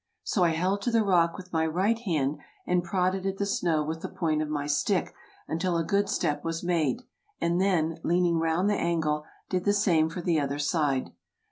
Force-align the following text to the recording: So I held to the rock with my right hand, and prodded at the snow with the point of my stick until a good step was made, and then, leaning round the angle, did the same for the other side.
So 0.23 0.43
I 0.43 0.49
held 0.49 0.81
to 0.81 0.89
the 0.89 1.03
rock 1.03 1.37
with 1.37 1.53
my 1.53 1.63
right 1.67 1.99
hand, 1.99 2.39
and 2.65 2.83
prodded 2.83 3.27
at 3.27 3.37
the 3.37 3.45
snow 3.45 3.83
with 3.83 4.01
the 4.01 4.09
point 4.09 4.41
of 4.41 4.49
my 4.49 4.65
stick 4.65 5.13
until 5.47 5.77
a 5.77 5.83
good 5.83 6.09
step 6.09 6.43
was 6.43 6.63
made, 6.63 7.03
and 7.39 7.61
then, 7.61 7.99
leaning 8.03 8.39
round 8.39 8.67
the 8.67 8.73
angle, 8.73 9.25
did 9.51 9.63
the 9.63 9.73
same 9.73 10.09
for 10.09 10.21
the 10.21 10.39
other 10.39 10.57
side. 10.57 11.11